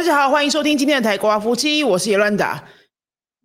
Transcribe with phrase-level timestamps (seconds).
[0.00, 2.64] 大家好，欢迎收听今天的台瓜夫妻，我是叶乱达。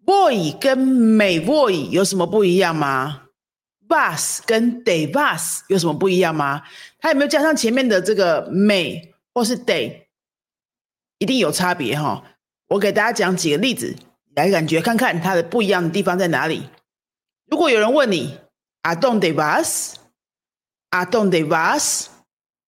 [0.05, 3.23] boy 跟美 boy 有什么不一样吗
[3.89, 6.63] ？bus 跟 day bus 有什么不一样吗？
[6.97, 10.03] 它有没有加上前面的这个美或是 day？
[11.17, 12.23] 一定有差别哈。
[12.69, 13.94] 我给大家讲几个例子，
[14.33, 16.70] 来感觉看看它的不一样的地方在哪里。
[17.52, 18.38] 如果有人问你
[18.84, 22.05] ，I don't day bus，I don't day bus，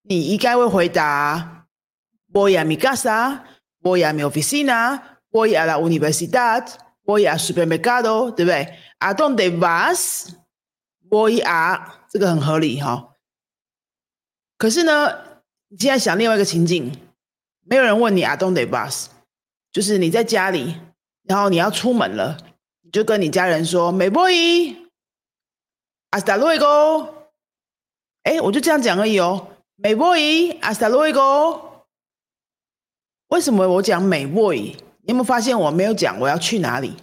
[0.02, 1.68] 你应该会回答
[2.34, 2.78] boy a mi
[3.88, 6.68] voy a mi oficina，voy a la universidad。
[7.08, 13.14] voy a supermercado，对不对？A dónde vas？voy a，这个很合理哈。
[14.58, 15.14] 可是呢，
[15.70, 16.92] 你现在想另外一个情境，
[17.64, 19.06] 没有人问你 A dónde vas，
[19.72, 20.76] 就是你在家里，
[21.24, 22.38] 然后你要出门了，
[22.82, 24.78] 你就跟你家人说：“Me voy，hasta
[26.38, 27.08] luego。”
[28.24, 29.48] 哎，我就这样讲而已哦。
[29.78, 31.62] “Me voy，hasta luego。”
[33.30, 34.76] 为什么我讲美 boy？
[35.02, 36.96] 你有没有发现我没有讲我要去哪里？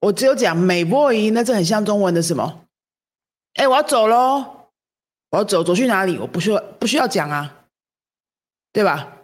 [0.00, 2.62] 我只有讲美 boy，那这很像中文的什么？
[3.54, 4.68] 哎，我要走喽！
[5.30, 6.18] 我要走，走去哪里？
[6.18, 7.64] 我不需要不需要讲啊，
[8.72, 9.16] 对吧？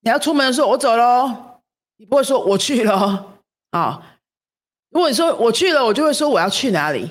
[0.00, 1.60] 你要出门的时候，我走喽，
[1.96, 3.36] 你不会说我去了
[3.70, 4.18] 啊？
[4.90, 7.10] 如果你说我去了，我就会说我要去哪里？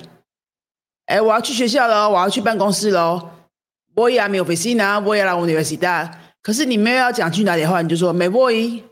[1.06, 3.30] 哎，我要去学校喽，我要去办公室喽。
[3.94, 6.10] Voy a mi oficina, voy a la universidad。
[6.44, 8.84] 可是你没有要讲去哪里的话，你就说美 boy。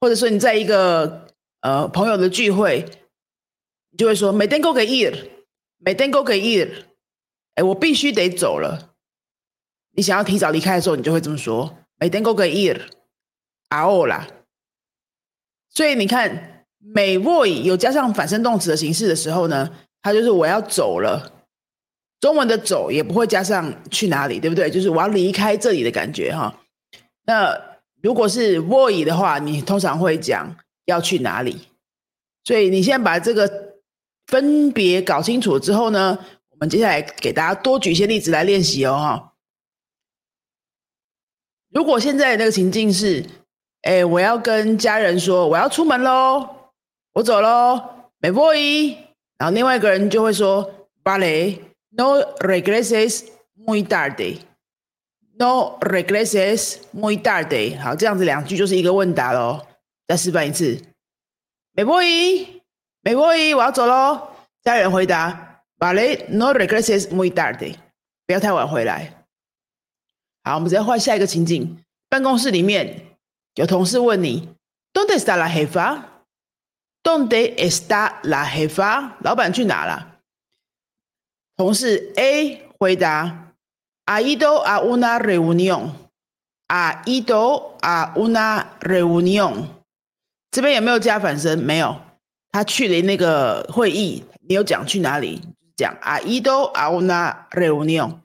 [0.00, 1.28] 或者说你在一个
[1.60, 2.84] 呃朋友的聚会，
[3.92, 6.86] 你就会说 “me tengo que ir”，“me tengo que ir”，
[7.54, 8.96] 哎，我必须得走了。
[9.92, 14.26] 你想要提早离开的时候，你就会这么说 “me tengo que ir”，ahora。
[15.70, 19.70] 所以你看美 voy 有加上反身动词的形式的时候呢，
[20.02, 21.46] 它就是我要走了。
[22.18, 24.68] 中文的走也不会加上去哪里，对不对？
[24.68, 26.52] 就是我要离开这里的感觉哈。
[27.24, 27.72] 那。
[28.02, 30.56] 如果是 voy 的话，你通常会讲
[30.86, 31.68] 要去哪里。
[32.42, 33.76] 所以你先把这个
[34.26, 36.18] 分别搞清楚之后呢，
[36.50, 39.30] 我们接下来给大家多举一些例子来练习哦。
[41.70, 43.24] 如果现在那个情境是，
[43.82, 46.44] 哎，我要跟家人说我要出门喽，
[47.12, 47.80] 我走喽，
[48.18, 48.96] 没 voy，
[49.38, 54.38] 然后另外一个人就会说，vale，no regreses muy tarde。
[55.38, 57.80] No regreses muy tarde。
[57.80, 59.66] 好，这样子两句就是一个问答喽。
[60.06, 60.80] 再示范一次。
[61.72, 62.62] 美波伊，
[63.00, 64.28] 美波伊，我要走喽。
[64.62, 67.76] 家人回答：Vale, no regreses muy tarde。
[68.26, 69.24] 不要太晚回来。
[70.44, 71.82] 好，我们直接换下一个情景。
[72.08, 73.16] 办公室里面
[73.54, 74.54] 有同事问你
[74.92, 79.12] ：¿Dónde está la jefa？¿Dónde está la jefa？
[79.20, 80.18] 老板去哪了？
[81.56, 83.51] 同事 A 回答。
[84.06, 85.92] Ha ido a una reunión.
[86.68, 89.68] Ha ido a una reunión.
[90.50, 91.58] 这边有没有加反身？
[91.58, 91.96] 没有。
[92.50, 95.40] 他去了那个会议，你有讲去哪里？
[95.76, 98.20] 讲 Ha ido a una reunión。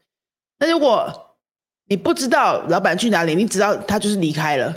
[0.60, 1.38] 那如果
[1.86, 4.76] 你不知道老板去哪里，你知道他就是离开了，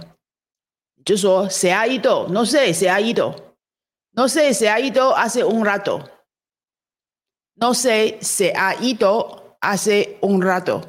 [1.05, 2.29] 就说 Se ha ido.
[2.29, 3.35] No sé, se ha ido.
[4.13, 6.03] No sé, se ha ido hace un rato.
[7.55, 9.40] No sé, se ha ido.
[9.61, 10.83] Hace un rato，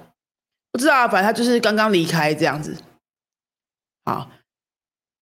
[0.72, 2.76] 不知道，反正他就是刚刚离开这样子。
[4.04, 4.32] 好，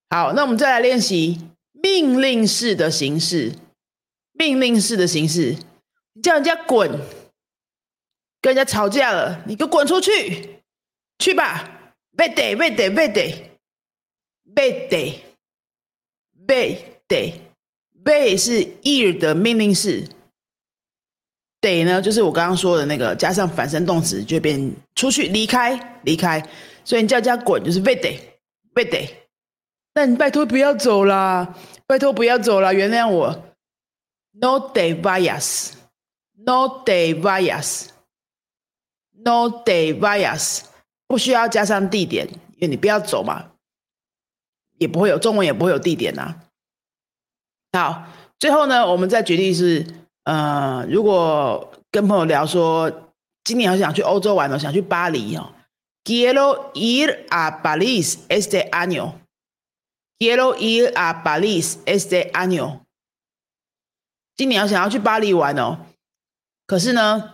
[0.09, 1.39] 好，那我们再来练习
[1.71, 3.53] 命令式的形式。
[4.31, 5.57] 命令式的形式，
[6.13, 6.89] 你叫人家滚，
[8.39, 10.61] 跟人家吵架了，你给我滚出去，
[11.17, 13.49] 去吧，vete vete vete
[14.55, 15.19] vete
[16.47, 17.33] vete
[18.01, 20.07] vete 是 ir 的命令式。
[21.61, 26.41] 得呢，就是我刚刚说的那个，加上反身动词就变出去、离开、离开。
[26.85, 29.09] 所以你叫人家滚就是 vete，vete。
[29.93, 31.53] 那你拜托不要走啦，
[31.85, 33.43] 拜托不要走啦，原谅我。
[34.31, 37.89] No de vayas，no de vayas，no
[39.65, 40.61] de vayas，
[41.07, 43.51] 不需要加上地点，因为你不要走嘛，
[44.77, 46.35] 也不会有中文也不会有地点呐。
[47.73, 48.05] 好，
[48.39, 49.85] 最后呢，我们再举例是。
[50.29, 52.91] 呃，如果跟朋友聊说
[53.43, 55.51] 今年好想去欧洲玩哦，想去巴黎哦
[56.03, 59.13] ，Quiero ir a París este año.
[60.19, 62.81] Quiero ir a París este año.
[64.37, 65.79] 今年想要去巴黎玩哦，
[66.67, 67.33] 可是呢，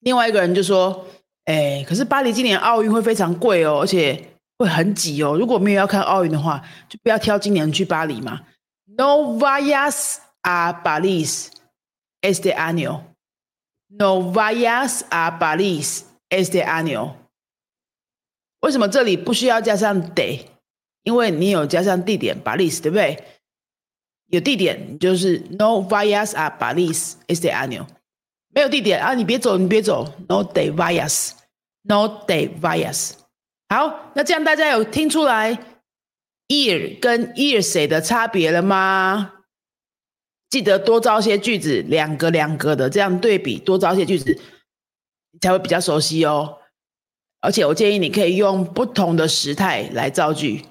[0.00, 1.06] 另外一个人就说，
[1.46, 5.34] 哎，可是巴黎今年奥运会非常贵哦，而且会很挤哦。
[5.38, 8.42] 如果没有要看奥运的话，就不要挑今年去巴黎嘛。
[8.84, 11.48] No vayas a París.
[12.20, 13.02] Este año.
[13.88, 17.14] No vayas a París este año.
[18.60, 20.46] 为什么这里不需要加上 de？
[21.02, 23.18] 因为你有加上地点 Balis，对不对？
[24.26, 27.86] 有地点就是 No vayas a Balis este año。
[28.52, 33.12] 没有地点啊，你别走，你别走，No de vayas，No de vayas。
[33.68, 35.58] 好，那这样大家有听出来
[36.48, 39.39] ear 跟 ears 的差别了吗？
[40.50, 44.36] 记得多造些句子，两个两个的这样对比，多造些句子，
[45.30, 46.58] 你才会比较熟悉哦。
[47.38, 50.64] 而且我建议你可以用不同的时态来造句，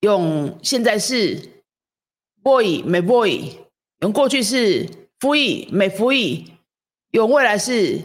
[0.00, 1.64] 用现在是
[2.40, 3.50] boy 没 boy，
[4.00, 4.86] 用过去式
[5.18, 6.46] free 没 free，
[7.10, 8.00] 用未来式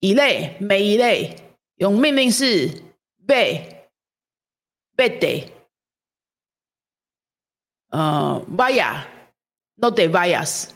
[0.00, 1.34] 一类没一类，
[1.76, 2.68] 用命令式
[3.26, 3.64] be
[4.94, 5.44] be de，
[7.88, 9.06] 呃 via。
[9.76, 10.68] No d e v i a s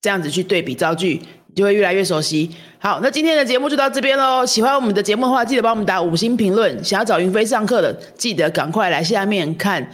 [0.00, 2.50] 这样子去对比造句，你就会越来越熟悉。
[2.78, 4.44] 好，那今天的节目就到这边喽。
[4.44, 6.82] 喜欢我们的节目的话，记得帮我们打五星评论。
[6.82, 9.92] 想要找云飞上课的，记得赶快来下面看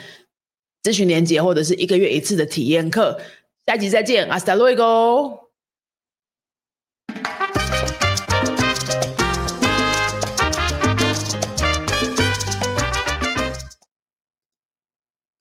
[0.82, 3.20] 咨询连接，或者是一个月一次的体验课。
[3.66, 5.47] 下集再见，阿斯达洛伊哥。